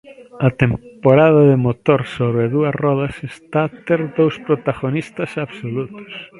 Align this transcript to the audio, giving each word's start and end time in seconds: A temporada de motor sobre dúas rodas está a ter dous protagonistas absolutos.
A 0.47 0.49
temporada 0.63 1.41
de 1.51 1.57
motor 1.67 2.01
sobre 2.17 2.43
dúas 2.55 2.73
rodas 2.83 3.15
está 3.31 3.59
a 3.65 3.73
ter 3.87 4.01
dous 4.17 4.35
protagonistas 4.47 5.31
absolutos. 5.45 6.11